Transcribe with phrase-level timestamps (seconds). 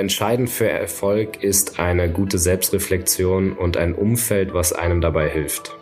[0.00, 5.76] Entscheidend für Erfolg ist eine gute Selbstreflexion und ein Umfeld, was einem dabei hilft.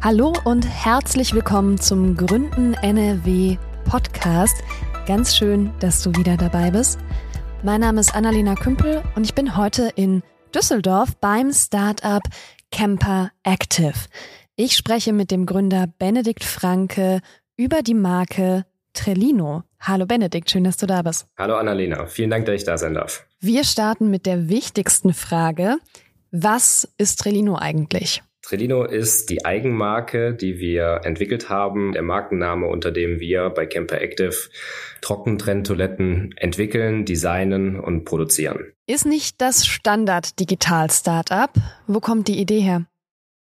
[0.00, 4.54] Hallo und herzlich willkommen zum Gründen NRW Podcast.
[5.04, 7.00] Ganz schön, dass du wieder dabei bist.
[7.64, 10.22] Mein Name ist Annalena Kümpel und ich bin heute in
[10.54, 12.22] Düsseldorf beim Startup
[12.70, 13.98] Camper Active.
[14.54, 17.22] Ich spreche mit dem Gründer Benedikt Franke
[17.56, 19.62] über die Marke Trellino.
[19.80, 21.26] Hallo Benedikt, schön, dass du da bist.
[21.38, 23.26] Hallo Annalena, vielen Dank, dass ich da sein darf.
[23.40, 25.76] Wir starten mit der wichtigsten Frage.
[26.30, 28.22] Was ist Trellino eigentlich?
[28.42, 34.00] Trellino ist die Eigenmarke, die wir entwickelt haben, der Markenname, unter dem wir bei Camper
[34.00, 34.34] Active
[35.00, 38.72] Trockentrenntoiletten entwickeln, designen und produzieren.
[38.86, 41.50] Ist nicht das Standard-Digital-Startup?
[41.86, 42.86] Wo kommt die Idee her?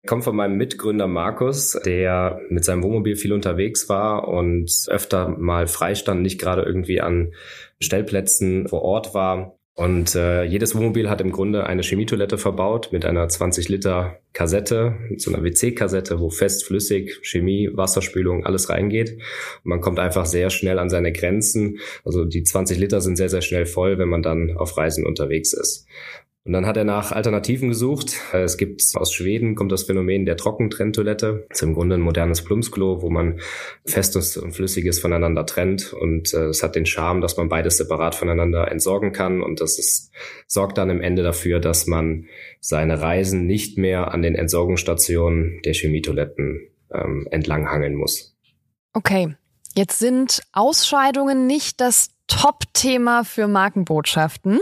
[0.08, 5.67] Kommt von meinem Mitgründer Markus, der mit seinem Wohnmobil viel unterwegs war und öfter mal
[5.67, 7.34] freistand, nicht gerade irgendwie an
[7.80, 9.59] Stellplätzen vor Ort war.
[9.80, 14.97] Und äh, jedes Wohnmobil hat im Grunde eine Chemietoilette verbaut mit einer 20 Liter Kassette,
[15.16, 19.11] so einer WC-Kassette, wo fest, flüssig, Chemie, Wasserspülung, alles reingeht.
[19.11, 21.80] Und man kommt einfach sehr schnell an seine Grenzen.
[22.03, 25.53] Also die 20 Liter sind sehr, sehr schnell voll, wenn man dann auf Reisen unterwegs
[25.53, 25.88] ist.
[26.45, 28.14] Und dann hat er nach Alternativen gesucht.
[28.34, 31.45] Es gibt aus Schweden kommt das Phänomen der Trockentrenntoilette.
[31.50, 33.40] Das ist im Grunde ein modernes Plumpsklo, wo man
[33.86, 35.94] Festes und Flüssiges voneinander trennt.
[35.94, 39.44] Und äh, es hat den Charme, dass man beides separat voneinander entsorgen kann.
[39.44, 40.12] Und das ist,
[40.48, 42.26] sorgt dann im Ende dafür, dass man
[42.62, 48.36] seine Reisen nicht mehr an den Entsorgungsstationen der Chemietoiletten ähm, entlanghangeln muss.
[48.94, 49.36] Okay,
[49.76, 54.62] jetzt sind Ausscheidungen nicht das Top-Thema für Markenbotschaften.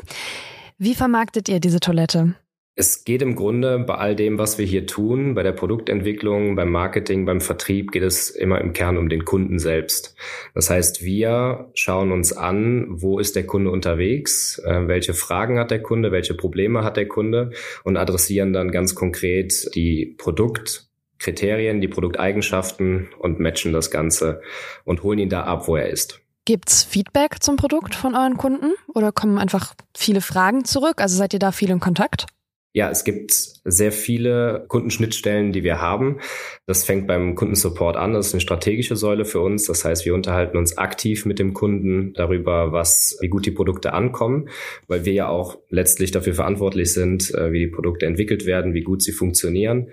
[0.80, 2.36] Wie vermarktet ihr diese Toilette?
[2.76, 6.70] Es geht im Grunde bei all dem, was wir hier tun, bei der Produktentwicklung, beim
[6.70, 10.16] Marketing, beim Vertrieb, geht es immer im Kern um den Kunden selbst.
[10.54, 15.72] Das heißt, wir schauen uns an, wo ist der Kunde unterwegs, äh, welche Fragen hat
[15.72, 17.50] der Kunde, welche Probleme hat der Kunde
[17.84, 24.42] und adressieren dann ganz konkret die Produktkriterien, die Produkteigenschaften und matchen das Ganze
[24.86, 26.22] und holen ihn da ab, wo er ist.
[26.48, 31.02] Gibt's Feedback zum Produkt von euren Kunden oder kommen einfach viele Fragen zurück?
[31.02, 32.26] Also seid ihr da viel in Kontakt?
[32.72, 33.34] Ja, es gibt
[33.66, 36.22] sehr viele Kundenschnittstellen, die wir haben.
[36.66, 38.14] Das fängt beim Kundensupport an.
[38.14, 39.66] Das ist eine strategische Säule für uns.
[39.66, 43.92] Das heißt, wir unterhalten uns aktiv mit dem Kunden darüber, was, wie gut die Produkte
[43.92, 44.48] ankommen,
[44.88, 48.84] weil wir ja auch letztlich dafür verantwortlich sind, äh, wie die Produkte entwickelt werden, wie
[48.84, 49.90] gut sie funktionieren.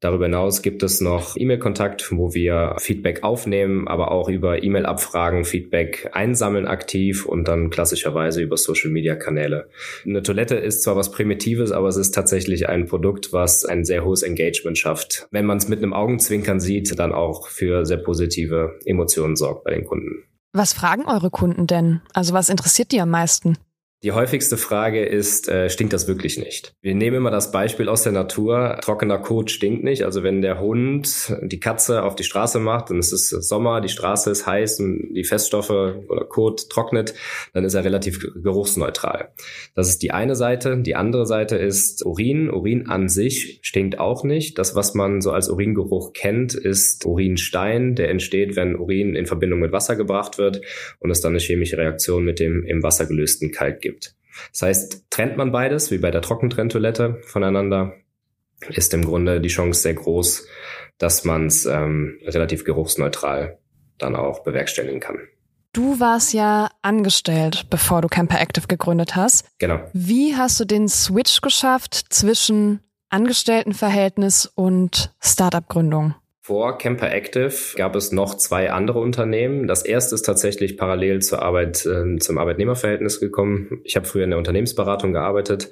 [0.00, 6.08] Darüber hinaus gibt es noch E-Mail-Kontakt, wo wir Feedback aufnehmen, aber auch über E-Mail-Abfragen Feedback
[6.12, 9.68] einsammeln aktiv und dann klassischerweise über Social-Media-Kanäle.
[10.06, 14.02] Eine Toilette ist zwar was Primitives, aber es ist tatsächlich ein Produkt, was ein sehr
[14.02, 15.28] hohes Engagement schafft.
[15.32, 19.70] Wenn man es mit einem Augenzwinkern sieht, dann auch für sehr positive Emotionen sorgt bei
[19.70, 20.24] den Kunden.
[20.54, 22.00] Was fragen eure Kunden denn?
[22.14, 23.58] Also was interessiert die am meisten?
[24.02, 26.72] Die häufigste Frage ist, äh, stinkt das wirklich nicht?
[26.80, 28.78] Wir nehmen immer das Beispiel aus der Natur.
[28.80, 30.04] Trockener Kot stinkt nicht.
[30.04, 33.90] Also wenn der Hund die Katze auf die Straße macht und es ist Sommer, die
[33.90, 37.12] Straße ist heiß und die Feststoffe oder Kot trocknet,
[37.52, 39.32] dann ist er relativ geruchsneutral.
[39.74, 40.78] Das ist die eine Seite.
[40.78, 42.48] Die andere Seite ist Urin.
[42.48, 44.58] Urin an sich stinkt auch nicht.
[44.58, 47.96] Das, was man so als Uringeruch kennt, ist Urinstein.
[47.96, 50.62] Der entsteht, wenn Urin in Verbindung mit Wasser gebracht wird
[51.00, 54.14] und es dann eine chemische Reaktion mit dem im Wasser gelösten Kalk gibt gibt.
[54.52, 57.94] Das heißt, trennt man beides, wie bei der Trockentrenntoilette voneinander,
[58.68, 60.46] ist im Grunde die Chance sehr groß,
[60.98, 63.58] dass man es ähm, relativ geruchsneutral
[63.98, 65.18] dann auch bewerkstelligen kann.
[65.72, 69.46] Du warst ja angestellt, bevor du Camper Active gegründet hast.
[69.58, 69.80] Genau.
[69.92, 76.14] Wie hast du den Switch geschafft zwischen Angestelltenverhältnis und Startup-Gründung?
[76.50, 79.68] Vor Camper Active gab es noch zwei andere Unternehmen.
[79.68, 83.82] Das erste ist tatsächlich parallel zur Arbeit, äh, zum Arbeitnehmerverhältnis gekommen.
[83.84, 85.70] Ich habe früher in der Unternehmensberatung gearbeitet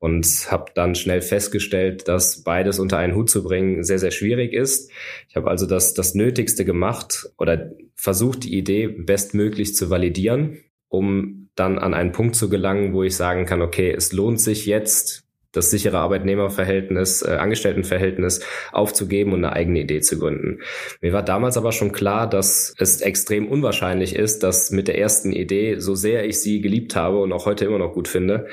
[0.00, 4.52] und habe dann schnell festgestellt, dass beides unter einen Hut zu bringen sehr, sehr schwierig
[4.52, 4.90] ist.
[5.28, 11.50] Ich habe also das, das Nötigste gemacht oder versucht, die Idee bestmöglich zu validieren, um
[11.54, 15.25] dann an einen Punkt zu gelangen, wo ich sagen kann, okay, es lohnt sich jetzt
[15.56, 18.40] das sichere Arbeitnehmerverhältnis, äh, Angestelltenverhältnis
[18.72, 20.60] aufzugeben und eine eigene Idee zu gründen.
[21.00, 25.32] Mir war damals aber schon klar, dass es extrem unwahrscheinlich ist, dass mit der ersten
[25.32, 28.46] Idee, so sehr ich sie geliebt habe und auch heute immer noch gut finde,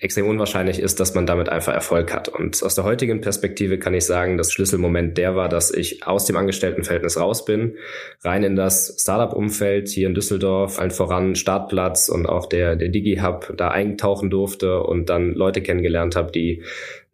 [0.00, 2.28] extrem unwahrscheinlich ist, dass man damit einfach Erfolg hat.
[2.28, 6.24] Und aus der heutigen Perspektive kann ich sagen, dass Schlüsselmoment der war, dass ich aus
[6.24, 7.76] dem Angestelltenverhältnis raus bin,
[8.24, 13.54] rein in das Startup-Umfeld hier in Düsseldorf, allen voran Startplatz und auch der, der Digi-Hub
[13.56, 16.47] da eintauchen durfte und dann Leute kennengelernt habe, die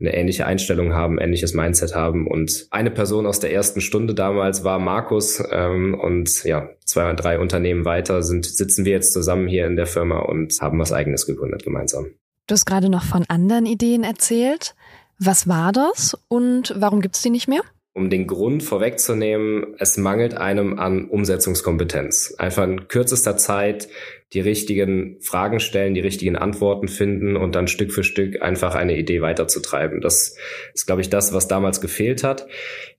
[0.00, 2.26] eine ähnliche Einstellung haben, ähnliches Mindset haben.
[2.26, 5.42] Und eine Person aus der ersten Stunde damals war Markus.
[5.50, 9.76] Ähm, und ja, zwei oder drei Unternehmen weiter sind, sitzen wir jetzt zusammen hier in
[9.76, 12.06] der Firma und haben was eigenes gegründet gemeinsam.
[12.46, 14.74] Du hast gerade noch von anderen Ideen erzählt.
[15.18, 17.62] Was war das und warum gibt es die nicht mehr?
[17.94, 22.34] Um den Grund vorwegzunehmen, es mangelt einem an Umsetzungskompetenz.
[22.38, 23.88] Einfach in kürzester Zeit
[24.32, 28.98] die richtigen Fragen stellen, die richtigen Antworten finden und dann Stück für Stück einfach eine
[28.98, 30.00] Idee weiterzutreiben.
[30.00, 30.36] Das
[30.74, 32.48] ist, glaube ich, das, was damals gefehlt hat.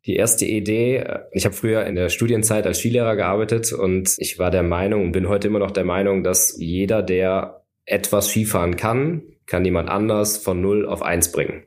[0.06, 1.03] Die erste Idee,
[1.33, 5.12] ich habe früher in der Studienzeit als Skilehrer gearbeitet und ich war der Meinung und
[5.12, 10.38] bin heute immer noch der Meinung, dass jeder, der etwas Skifahren kann, kann jemand anders
[10.38, 11.63] von null auf eins bringen.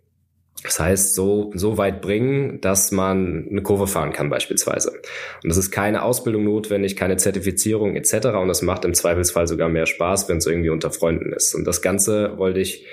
[0.64, 4.90] Das heißt, so, so weit bringen, dass man eine Kurve fahren kann beispielsweise.
[5.44, 8.28] Und es ist keine Ausbildung notwendig, keine Zertifizierung etc.
[8.40, 11.54] Und das macht im Zweifelsfall sogar mehr Spaß, wenn es irgendwie unter Freunden ist.
[11.54, 12.86] Und das Ganze wollte ich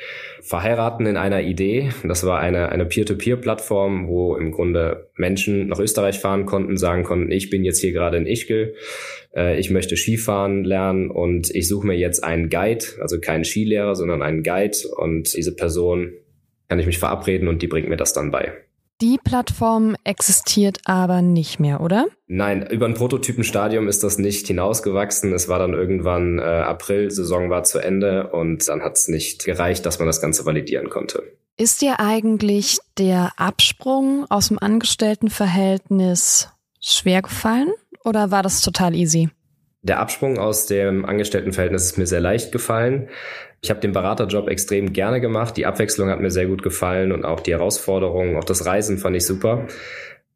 [0.46, 1.90] verheiraten in einer Idee.
[2.04, 7.32] Das war eine, eine Peer-to-Peer-Plattform, wo im Grunde Menschen nach Österreich fahren konnten, sagen konnten,
[7.32, 8.76] ich bin jetzt hier gerade in Ischgl,
[9.36, 13.96] äh, ich möchte Skifahren lernen und ich suche mir jetzt einen Guide, also keinen Skilehrer,
[13.96, 14.78] sondern einen Guide.
[14.96, 16.14] Und diese Person
[16.68, 18.54] kann ich mich verabreden und die bringt mir das dann bei.
[19.02, 22.06] Die Plattform existiert aber nicht mehr, oder?
[22.28, 25.34] Nein, über ein Prototypenstadium ist das nicht hinausgewachsen.
[25.34, 29.44] Es war dann irgendwann äh, April, Saison war zu Ende und dann hat es nicht
[29.44, 31.24] gereicht, dass man das Ganze validieren konnte.
[31.58, 37.74] Ist dir eigentlich der Absprung aus dem Angestelltenverhältnis schwer gefallen
[38.06, 39.30] oder war das total easy?
[39.86, 43.08] Der Absprung aus dem Angestelltenverhältnis ist mir sehr leicht gefallen.
[43.62, 45.58] Ich habe den Beraterjob extrem gerne gemacht.
[45.58, 49.16] Die Abwechslung hat mir sehr gut gefallen und auch die Herausforderungen, auch das Reisen fand
[49.16, 49.68] ich super.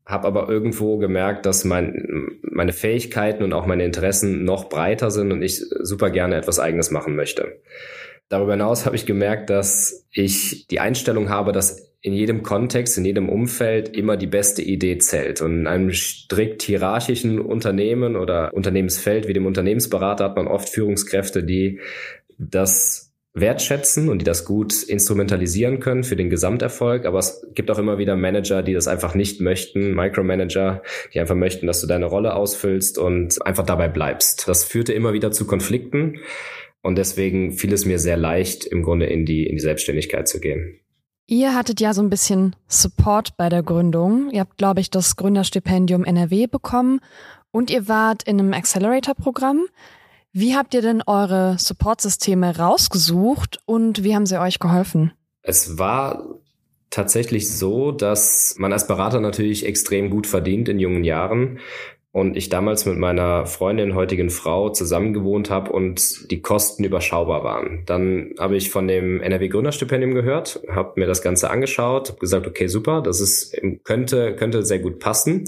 [0.05, 5.31] Habe aber irgendwo gemerkt, dass mein, meine Fähigkeiten und auch meine Interessen noch breiter sind
[5.31, 7.59] und ich super gerne etwas Eigenes machen möchte.
[8.27, 13.05] Darüber hinaus habe ich gemerkt, dass ich die Einstellung habe, dass in jedem Kontext, in
[13.05, 15.41] jedem Umfeld immer die beste Idee zählt.
[15.41, 21.43] Und in einem strikt hierarchischen Unternehmen oder Unternehmensfeld wie dem Unternehmensberater hat man oft Führungskräfte,
[21.43, 21.79] die
[22.37, 27.05] das wertschätzen und die das gut instrumentalisieren können für den Gesamterfolg.
[27.05, 30.81] Aber es gibt auch immer wieder Manager, die das einfach nicht möchten, Micromanager,
[31.13, 34.47] die einfach möchten, dass du deine Rolle ausfüllst und einfach dabei bleibst.
[34.47, 36.19] Das führte immer wieder zu Konflikten.
[36.81, 40.39] Und deswegen fiel es mir sehr leicht, im Grunde in die, in die Selbstständigkeit zu
[40.39, 40.79] gehen.
[41.31, 44.31] Ihr hattet ja so ein bisschen Support bei der Gründung.
[44.31, 47.01] Ihr habt, glaube ich, das Gründerstipendium NRW bekommen
[47.51, 49.67] und ihr wart in einem Accelerator-Programm.
[50.31, 55.11] Wie habt ihr denn eure Supportsysteme rausgesucht und wie haben sie euch geholfen?
[55.43, 56.25] Es war
[56.89, 61.59] tatsächlich so, dass man als Berater natürlich extrem gut verdient in jungen Jahren
[62.11, 67.44] und ich damals mit meiner Freundin, heutigen Frau, zusammen gewohnt habe und die Kosten überschaubar
[67.44, 67.83] waren.
[67.85, 72.47] Dann habe ich von dem NRW Gründerstipendium gehört, habe mir das Ganze angeschaut, habe gesagt,
[72.47, 75.45] okay, super, das ist könnte könnte sehr gut passen.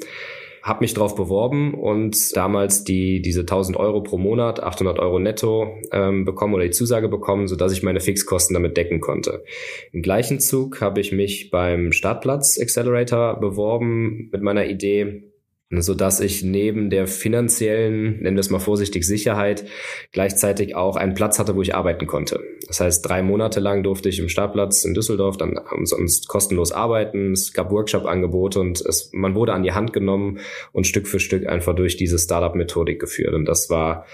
[0.63, 5.75] Habe mich drauf beworben und damals die diese 1000 Euro pro Monat, 800 Euro netto
[5.91, 9.43] ähm, bekommen oder die Zusage bekommen, so dass ich meine Fixkosten damit decken konnte.
[9.91, 15.30] Im gleichen Zug habe ich mich beim Startplatz Accelerator beworben mit meiner Idee,
[15.79, 19.65] so dass ich neben der finanziellen, nennen wir es mal vorsichtig, Sicherheit
[20.11, 22.41] gleichzeitig auch einen Platz hatte, wo ich arbeiten konnte.
[22.67, 27.31] Das heißt, drei Monate lang durfte ich im Startplatz in Düsseldorf dann umsonst kostenlos arbeiten.
[27.31, 30.39] Es gab Workshop-Angebote und es, man wurde an die Hand genommen
[30.73, 33.33] und Stück für Stück einfach durch diese Startup-Methodik geführt.
[33.33, 34.05] Und das war,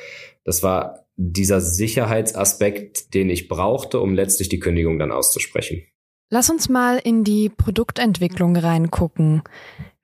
[0.43, 5.83] das war dieser Sicherheitsaspekt, den ich brauchte, um letztlich die Kündigung dann auszusprechen.
[6.29, 9.43] Lass uns mal in die Produktentwicklung reingucken.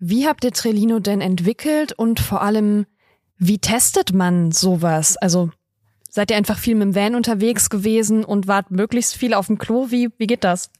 [0.05, 2.85] Wie habt ihr Trelino denn entwickelt und vor allem,
[3.37, 5.15] wie testet man sowas?
[5.15, 5.49] Also
[6.09, 9.57] seid ihr einfach viel mit dem Van unterwegs gewesen und wart möglichst viel auf dem
[9.57, 9.91] Klo?
[9.91, 10.71] Wie, wie geht das?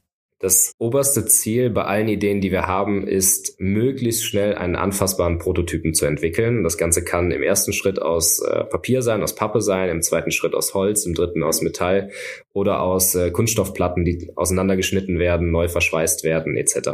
[0.44, 5.94] Das oberste Ziel bei allen Ideen, die wir haben, ist, möglichst schnell einen anfassbaren Prototypen
[5.94, 6.62] zu entwickeln.
[6.64, 10.32] Das Ganze kann im ersten Schritt aus äh, Papier sein, aus Pappe sein, im zweiten
[10.32, 12.10] Schritt aus Holz, im dritten aus Metall
[12.52, 16.90] oder aus äh, Kunststoffplatten, die auseinandergeschnitten werden, neu verschweißt werden, etc.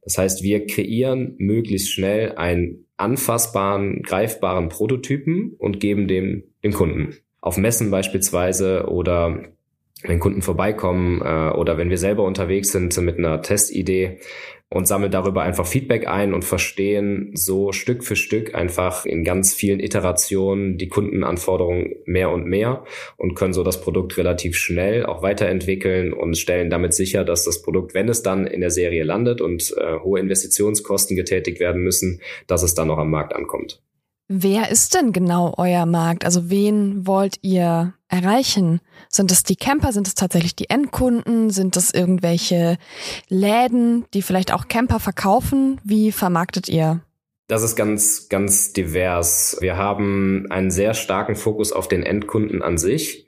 [0.00, 7.18] Das heißt, wir kreieren möglichst schnell einen anfassbaren, greifbaren Prototypen und geben dem dem Kunden.
[7.42, 9.42] Auf Messen beispielsweise oder
[10.02, 14.18] wenn Kunden vorbeikommen äh, oder wenn wir selber unterwegs sind mit einer Testidee
[14.72, 19.52] und sammeln darüber einfach Feedback ein und verstehen so Stück für Stück einfach in ganz
[19.52, 22.84] vielen Iterationen die Kundenanforderungen mehr und mehr
[23.18, 27.60] und können so das Produkt relativ schnell auch weiterentwickeln und stellen damit sicher, dass das
[27.60, 32.20] Produkt, wenn es dann in der Serie landet und äh, hohe Investitionskosten getätigt werden müssen,
[32.46, 33.82] dass es dann noch am Markt ankommt.
[34.34, 36.24] Wer ist denn genau euer Markt?
[36.24, 38.80] Also wen wollt ihr erreichen?
[39.10, 39.92] Sind es die Camper?
[39.92, 41.50] Sind es tatsächlich die Endkunden?
[41.50, 42.78] Sind es irgendwelche
[43.28, 45.82] Läden, die vielleicht auch Camper verkaufen?
[45.84, 47.02] Wie vermarktet ihr?
[47.48, 49.58] Das ist ganz, ganz divers.
[49.60, 53.26] Wir haben einen sehr starken Fokus auf den Endkunden an sich.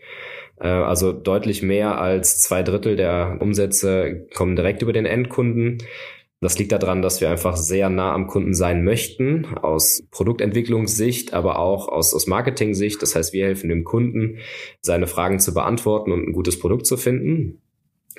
[0.58, 5.82] Äh, also deutlich mehr als zwei Drittel der Umsätze kommen direkt über den Endkunden.
[6.44, 11.58] Das liegt daran, dass wir einfach sehr nah am Kunden sein möchten, aus Produktentwicklungssicht, aber
[11.58, 13.00] auch aus, aus Marketing-Sicht.
[13.00, 14.36] Das heißt, wir helfen dem Kunden,
[14.82, 17.62] seine Fragen zu beantworten und ein gutes Produkt zu finden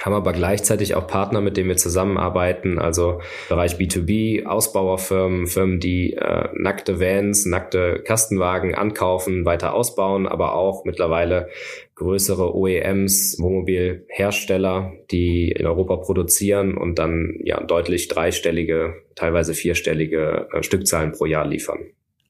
[0.01, 6.13] haben aber gleichzeitig auch Partner, mit denen wir zusammenarbeiten, also Bereich B2B, Ausbauerfirmen, Firmen, die
[6.13, 11.49] äh, nackte Vans, nackte Kastenwagen ankaufen, weiter ausbauen, aber auch mittlerweile
[11.95, 20.61] größere OEMs, Wohnmobilhersteller, die in Europa produzieren und dann ja deutlich dreistellige, teilweise vierstellige äh,
[20.61, 21.79] Stückzahlen pro Jahr liefern.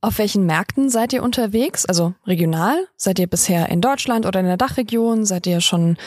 [0.05, 1.87] Auf welchen Märkten seid ihr unterwegs?
[1.87, 2.85] Also regional?
[2.95, 5.25] Seid ihr bisher in Deutschland oder in der Dachregion?
[5.25, 5.97] Seid ihr schon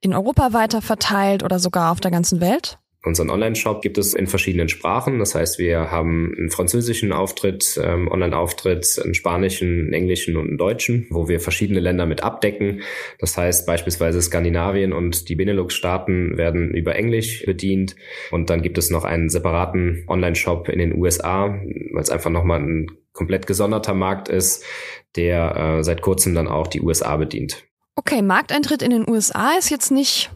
[0.00, 2.78] in Europa weiter verteilt oder sogar auf der ganzen Welt?
[3.02, 5.18] Unseren Online-Shop gibt es in verschiedenen Sprachen.
[5.18, 10.56] Das heißt, wir haben einen französischen Auftritt, ähm, Online-Auftritt, einen spanischen, einen englischen und einen
[10.56, 12.80] deutschen, wo wir verschiedene Länder mit abdecken.
[13.18, 17.94] Das heißt, beispielsweise Skandinavien und die Benelux-Staaten werden über Englisch bedient.
[18.30, 21.48] Und dann gibt es noch einen separaten Online-Shop in den USA,
[21.92, 24.62] weil es einfach nochmal ein komplett gesonderter Markt ist,
[25.16, 27.64] der äh, seit kurzem dann auch die USA bedient.
[27.96, 30.30] Okay, Markteintritt in den USA ist jetzt nicht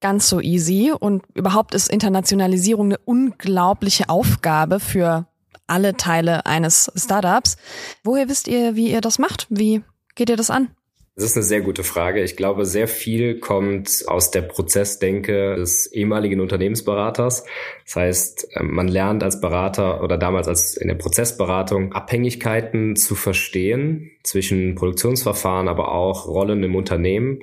[0.00, 5.26] ganz so easy und überhaupt ist Internationalisierung eine unglaubliche Aufgabe für
[5.66, 7.56] alle Teile eines Startups.
[8.02, 9.46] Woher wisst ihr, wie ihr das macht?
[9.48, 9.82] Wie
[10.14, 10.68] geht ihr das an?
[11.16, 12.24] Das ist eine sehr gute Frage.
[12.24, 17.44] Ich glaube, sehr viel kommt aus der Prozessdenke des ehemaligen Unternehmensberaters.
[17.84, 23.14] Das heißt, ähm, man lernt als Berater oder damals als in der Prozessberatung Abhängigkeiten zu
[23.14, 27.42] verstehen zwischen Produktionsverfahren, aber auch Rollen im Unternehmen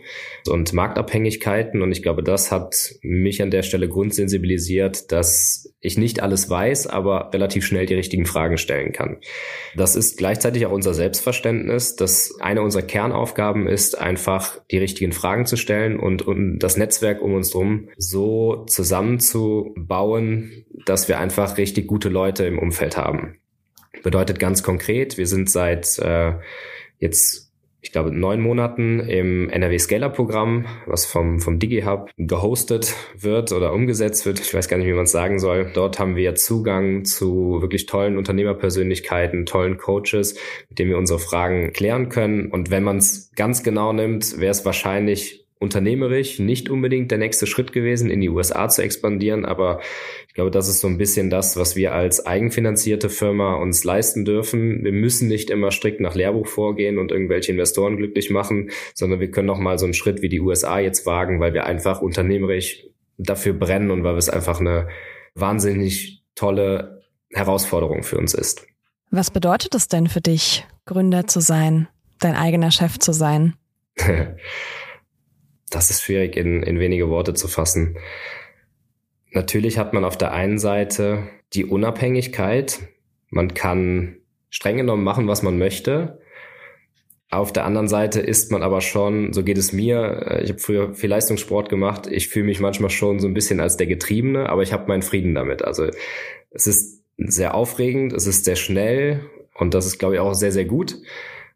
[0.50, 1.82] und Marktabhängigkeiten.
[1.82, 6.88] Und ich glaube, das hat mich an der Stelle grundsensibilisiert, dass ich nicht alles weiß,
[6.88, 9.18] aber relativ schnell die richtigen Fragen stellen kann.
[9.76, 15.46] Das ist gleichzeitig auch unser Selbstverständnis, dass eine unserer Kernaufgaben ist, einfach die richtigen Fragen
[15.46, 21.88] zu stellen und, und das Netzwerk um uns herum so zusammenzubauen, dass wir einfach richtig
[21.88, 23.38] gute Leute im Umfeld haben.
[24.04, 26.34] Bedeutet ganz konkret, wir sind seit äh,
[27.00, 27.51] jetzt
[27.82, 33.74] ich glaube, neun Monaten im NRW Scaler Programm, was vom, vom DigiHub gehostet wird oder
[33.74, 34.40] umgesetzt wird.
[34.40, 35.72] Ich weiß gar nicht, wie man es sagen soll.
[35.74, 40.36] Dort haben wir Zugang zu wirklich tollen Unternehmerpersönlichkeiten, tollen Coaches,
[40.70, 42.52] mit denen wir unsere Fragen klären können.
[42.52, 47.46] Und wenn man es ganz genau nimmt, wäre es wahrscheinlich unternehmerisch nicht unbedingt der nächste
[47.46, 49.80] Schritt gewesen, in die USA zu expandieren, aber
[50.28, 54.26] ich glaube, das ist so ein bisschen das, was wir als eigenfinanzierte Firma uns leisten
[54.26, 54.84] dürfen.
[54.84, 59.30] Wir müssen nicht immer strikt nach Lehrbuch vorgehen und irgendwelche Investoren glücklich machen, sondern wir
[59.30, 62.84] können auch mal so einen Schritt wie die USA jetzt wagen, weil wir einfach unternehmerisch
[63.20, 64.88] dafür brennen und weil es einfach eine
[65.36, 67.04] wahnsinnig tolle
[67.34, 68.66] Herausforderung für uns ist.
[69.12, 71.88] Was bedeutet es denn für dich, Gründer zu sein,
[72.20, 73.54] dein eigener Chef zu sein?
[75.72, 77.98] das ist schwierig in, in wenige Worte zu fassen.
[79.32, 81.24] Natürlich hat man auf der einen Seite
[81.54, 82.80] die Unabhängigkeit.
[83.30, 84.18] Man kann
[84.50, 86.20] streng genommen machen, was man möchte.
[87.30, 90.60] Auf der anderen Seite ist man aber schon, so geht es mir, äh, ich habe
[90.60, 94.50] früher viel Leistungssport gemacht, ich fühle mich manchmal schon so ein bisschen als der Getriebene,
[94.50, 95.64] aber ich habe meinen Frieden damit.
[95.64, 95.88] Also
[96.50, 99.22] es ist sehr aufregend, es ist sehr schnell
[99.54, 100.98] und das ist, glaube ich, auch sehr, sehr gut.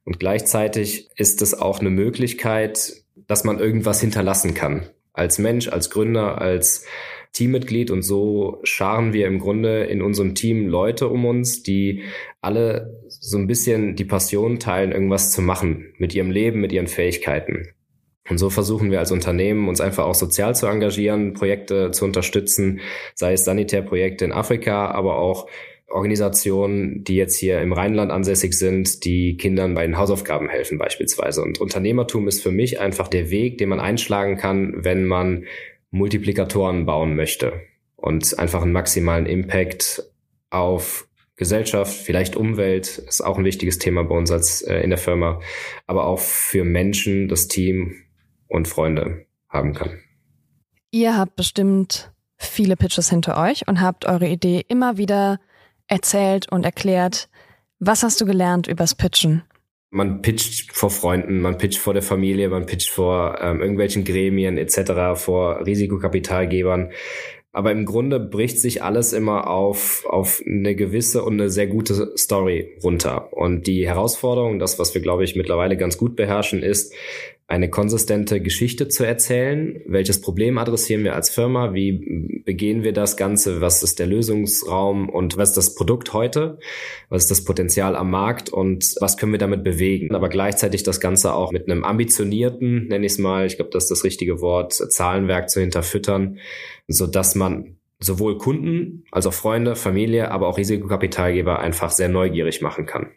[0.06, 4.88] Und gleichzeitig ist es auch eine Möglichkeit, dass man irgendwas hinterlassen kann.
[5.14, 6.86] Als Mensch, als Gründer, als
[7.36, 12.04] Teammitglied und so scharen wir im Grunde in unserem Team Leute um uns, die
[12.42, 16.88] alle so ein bisschen die Passion teilen, irgendwas zu machen mit ihrem Leben, mit ihren
[16.88, 17.68] Fähigkeiten.
[18.30, 22.80] Und so versuchen wir als Unternehmen uns einfach auch sozial zu engagieren, Projekte zu unterstützen,
[23.14, 25.48] sei es Sanitärprojekte in Afrika, aber auch
[25.88, 31.42] Organisationen, die jetzt hier im Rheinland ansässig sind, die Kindern bei den Hausaufgaben helfen beispielsweise.
[31.42, 35.46] Und Unternehmertum ist für mich einfach der Weg, den man einschlagen kann, wenn man
[35.92, 37.62] Multiplikatoren bauen möchte
[37.96, 40.04] und einfach einen maximalen Impact
[40.50, 44.98] auf Gesellschaft, vielleicht Umwelt, ist auch ein wichtiges Thema bei uns als äh, in der
[44.98, 45.42] Firma,
[45.86, 47.94] aber auch für Menschen, das Team
[48.48, 50.00] und Freunde haben kann.
[50.92, 55.40] Ihr habt bestimmt viele Pitches hinter euch und habt eure Idee immer wieder
[55.88, 57.30] erzählt und erklärt.
[57.80, 59.44] Was hast du gelernt übers Pitchen?
[59.92, 64.58] Man pitcht vor Freunden, man pitcht vor der Familie, man pitcht vor ähm, irgendwelchen Gremien
[64.58, 66.92] etc., vor Risikokapitalgebern.
[67.56, 72.12] Aber im Grunde bricht sich alles immer auf, auf eine gewisse und eine sehr gute
[72.18, 73.32] Story runter.
[73.32, 76.94] Und die Herausforderung, das, was wir, glaube ich, mittlerweile ganz gut beherrschen, ist,
[77.48, 79.80] eine konsistente Geschichte zu erzählen.
[79.86, 81.76] Welches Problem adressieren wir als Firma?
[81.76, 83.62] Wie begehen wir das Ganze?
[83.62, 86.58] Was ist der Lösungsraum und was ist das Produkt heute?
[87.10, 90.16] Was ist das Potenzial am Markt und was können wir damit bewegen?
[90.16, 93.84] Aber gleichzeitig das Ganze auch mit einem ambitionierten, nenne ich es mal, ich glaube, das
[93.84, 96.40] ist das richtige Wort, Zahlenwerk zu hinterfüttern,
[96.88, 102.62] so dass man sowohl Kunden als auch Freunde, Familie, aber auch Risikokapitalgeber einfach sehr neugierig
[102.62, 103.12] machen kann.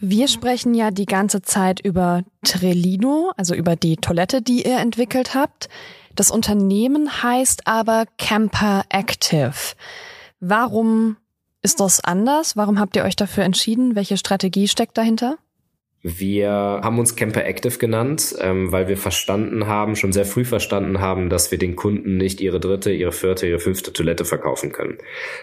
[0.00, 5.34] Wir sprechen ja die ganze Zeit über Trellino, also über die Toilette, die ihr entwickelt
[5.34, 5.68] habt.
[6.14, 9.74] Das Unternehmen heißt aber Camper Active.
[10.38, 11.16] Warum
[11.62, 12.56] ist das anders?
[12.56, 13.96] Warum habt ihr euch dafür entschieden?
[13.96, 15.36] Welche Strategie steckt dahinter?
[16.02, 21.00] Wir haben uns Camper Active genannt, ähm, weil wir verstanden haben, schon sehr früh verstanden
[21.00, 24.98] haben, dass wir den Kunden nicht ihre dritte, ihre vierte, ihre fünfte Toilette verkaufen können.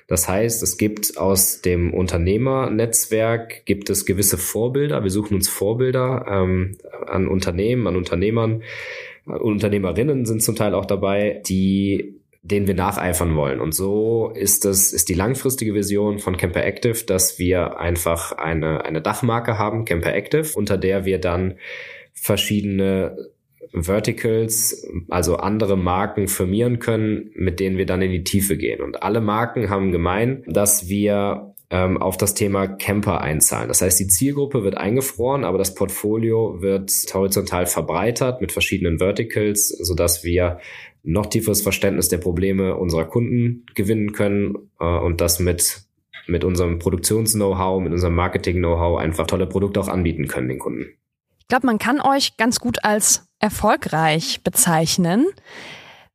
[0.07, 5.03] Das heißt, es gibt aus dem Unternehmernetzwerk gibt es gewisse Vorbilder.
[5.03, 8.63] Wir suchen uns Vorbilder ähm, an Unternehmen, an Unternehmern.
[9.25, 13.59] Unternehmerinnen sind zum Teil auch dabei, die den wir nacheifern wollen.
[13.59, 18.85] Und so ist das, ist die langfristige Vision von Camper Active, dass wir einfach eine,
[18.85, 21.55] eine Dachmarke haben, Camper Active, unter der wir dann
[22.13, 23.17] verschiedene
[23.73, 28.81] Verticals, also andere Marken firmieren können, mit denen wir dann in die Tiefe gehen.
[28.81, 33.69] Und alle Marken haben gemein, dass wir ähm, auf das Thema Camper einzahlen.
[33.69, 39.69] Das heißt, die Zielgruppe wird eingefroren, aber das Portfolio wird horizontal verbreitert mit verschiedenen Verticals,
[39.69, 40.59] sodass wir
[41.05, 45.85] noch tieferes Verständnis der Probleme unserer Kunden gewinnen können äh, und das mit
[46.27, 50.87] mit unserem Produktions-Know-how, mit unserem Marketing-Know-how einfach tolle Produkte auch anbieten können den Kunden.
[51.39, 55.27] Ich glaube, man kann euch ganz gut als erfolgreich bezeichnen.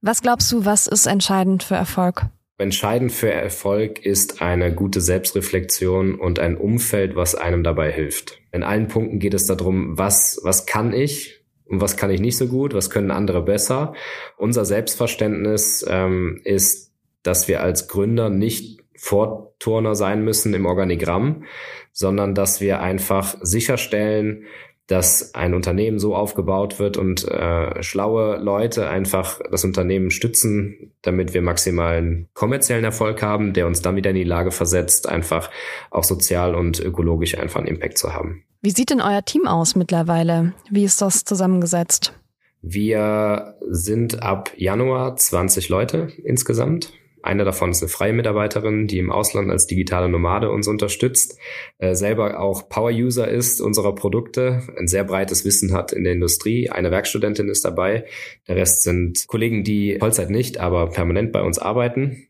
[0.01, 2.27] Was glaubst du, was ist entscheidend für Erfolg?
[2.59, 8.39] Entscheidend für Erfolg ist eine gute Selbstreflexion und ein Umfeld, was einem dabei hilft.
[8.53, 11.40] In allen Punkten geht es darum, was, was kann ich,
[11.71, 13.95] und was kann ich nicht so gut, was können andere besser.
[14.37, 21.45] Unser Selbstverständnis ähm, ist, dass wir als Gründer nicht Vorturner sein müssen im Organigramm,
[21.93, 24.47] sondern dass wir einfach sicherstellen,
[24.89, 31.33] dass ein Unternehmen so aufgebaut wird und äh, schlaue Leute einfach das Unternehmen stützen, damit
[31.33, 35.51] wir maximalen kommerziellen Erfolg haben, der uns dann wieder in die Lage versetzt, einfach
[35.93, 38.43] auch sozial und ökologisch einfach einen Impact zu haben.
[38.63, 40.53] Wie sieht denn euer Team aus mittlerweile?
[40.71, 42.13] Wie ist das zusammengesetzt?
[42.61, 46.93] Wir sind ab Januar 20 Leute insgesamt.
[47.23, 51.39] Eine davon ist eine freie Mitarbeiterin, die im Ausland als digitale Nomade uns unterstützt,
[51.79, 56.69] äh, selber auch Power-User ist unserer Produkte, ein sehr breites Wissen hat in der Industrie.
[56.69, 58.05] Eine Werkstudentin ist dabei.
[58.47, 62.27] Der Rest sind Kollegen, die Vollzeit nicht, aber permanent bei uns arbeiten.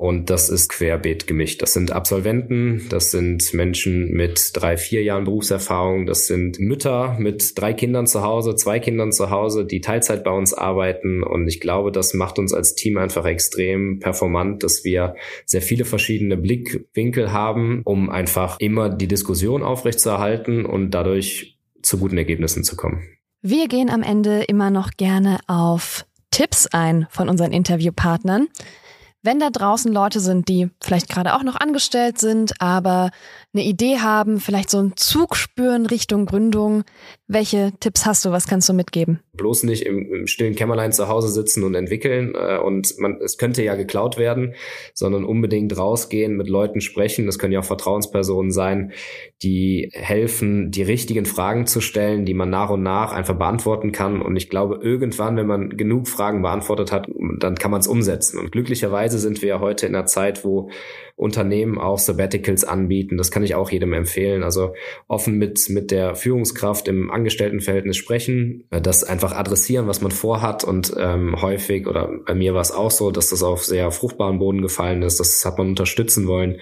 [0.00, 1.60] Und das ist querbeet gemischt.
[1.60, 7.52] Das sind Absolventen, das sind Menschen mit drei, vier Jahren Berufserfahrung, das sind Mütter mit
[7.58, 11.22] drei Kindern zu Hause, zwei Kindern zu Hause, die Teilzeit bei uns arbeiten.
[11.22, 15.84] Und ich glaube, das macht uns als Team einfach extrem performant, dass wir sehr viele
[15.84, 22.74] verschiedene Blickwinkel haben, um einfach immer die Diskussion aufrechtzuerhalten und dadurch zu guten Ergebnissen zu
[22.74, 23.02] kommen.
[23.42, 28.48] Wir gehen am Ende immer noch gerne auf Tipps ein von unseren Interviewpartnern.
[29.22, 33.10] Wenn da draußen Leute sind, die vielleicht gerade auch noch angestellt sind, aber
[33.52, 36.84] eine Idee haben, vielleicht so einen Zug spüren Richtung Gründung,
[37.26, 38.30] welche Tipps hast du?
[38.30, 39.20] Was kannst du mitgeben?
[39.40, 43.38] Bloß nicht im, im stillen Kämmerlein zu Hause sitzen und entwickeln äh, und man, es
[43.38, 44.54] könnte ja geklaut werden,
[44.92, 47.24] sondern unbedingt rausgehen, mit Leuten sprechen.
[47.24, 48.92] Das können ja auch Vertrauenspersonen sein,
[49.42, 54.20] die helfen, die richtigen Fragen zu stellen, die man nach und nach einfach beantworten kann.
[54.20, 58.38] Und ich glaube, irgendwann, wenn man genug Fragen beantwortet hat, dann kann man es umsetzen.
[58.38, 60.68] Und glücklicherweise sind wir ja heute in einer Zeit, wo
[61.20, 63.18] Unternehmen auch Sabbaticals anbieten.
[63.18, 64.42] Das kann ich auch jedem empfehlen.
[64.42, 64.72] Also
[65.06, 70.64] offen mit, mit der Führungskraft im Angestelltenverhältnis sprechen, äh, das einfach adressieren, was man vorhat
[70.64, 74.38] und ähm, häufig oder bei mir war es auch so, dass das auf sehr fruchtbaren
[74.38, 75.20] Boden gefallen ist.
[75.20, 76.60] Das hat man unterstützen wollen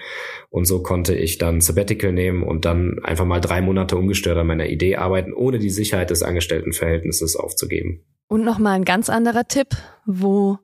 [0.49, 4.47] und so konnte ich dann Sabbatical nehmen und dann einfach mal drei Monate ungestört an
[4.47, 8.03] meiner Idee arbeiten, ohne die Sicherheit des Angestelltenverhältnisses aufzugeben.
[8.27, 9.69] Und nochmal ein ganz anderer Tipp,
[10.05, 10.59] wo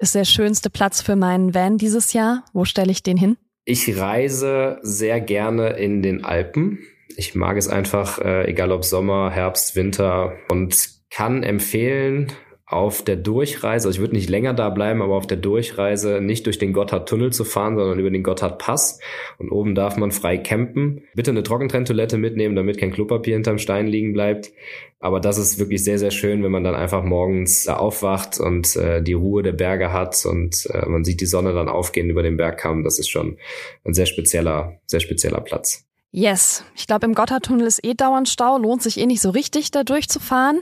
[0.00, 2.44] ist der schönste Platz für meinen Van dieses Jahr?
[2.52, 3.36] Wo stelle ich den hin?
[3.64, 6.78] Ich reise sehr gerne in den Alpen.
[7.16, 12.32] Ich mag es einfach, äh, egal ob Sommer, Herbst, Winter und kann empfehlen,
[12.70, 16.46] auf der Durchreise, also ich würde nicht länger da bleiben, aber auf der Durchreise nicht
[16.46, 19.00] durch den Gotthardtunnel zu fahren, sondern über den Gotthardpass.
[19.38, 21.02] Und oben darf man frei campen.
[21.14, 24.52] Bitte eine Trockentrenntoilette mitnehmen, damit kein Klopapier hinterm Stein liegen bleibt.
[25.00, 29.02] Aber das ist wirklich sehr, sehr schön, wenn man dann einfach morgens aufwacht und äh,
[29.02, 32.36] die Ruhe der Berge hat und äh, man sieht die Sonne dann aufgehen über den
[32.36, 32.84] Bergkamm.
[32.84, 33.36] Das ist schon
[33.84, 35.86] ein sehr spezieller, sehr spezieller Platz.
[36.12, 39.72] Yes, ich glaube, im Gotthardtunnel ist eh dauernd Stau, lohnt sich eh nicht so richtig,
[39.72, 40.60] da durchzufahren.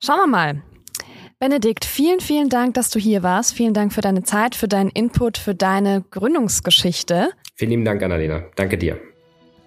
[0.00, 0.62] Schauen wir mal.
[1.40, 3.54] Benedikt, vielen, vielen Dank, dass du hier warst.
[3.54, 7.30] Vielen Dank für deine Zeit, für deinen Input, für deine Gründungsgeschichte.
[7.54, 8.44] Vielen lieben Dank, Annalena.
[8.56, 9.00] Danke dir.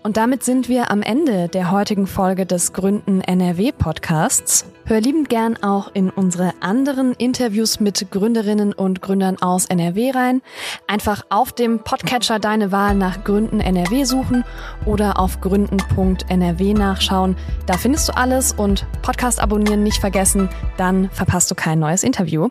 [0.03, 4.65] Und damit sind wir am Ende der heutigen Folge des Gründen NRW Podcasts.
[4.83, 10.41] Hör liebend gern auch in unsere anderen Interviews mit Gründerinnen und Gründern aus NRW rein.
[10.87, 14.43] Einfach auf dem Podcatcher deine Wahl nach Gründen NRW suchen
[14.85, 17.37] oder auf gründen.nrw nachschauen.
[17.65, 22.49] Da findest du alles und Podcast abonnieren nicht vergessen, dann verpasst du kein neues Interview.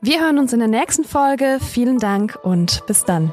[0.00, 1.58] Wir hören uns in der nächsten Folge.
[1.60, 3.32] Vielen Dank und bis dann.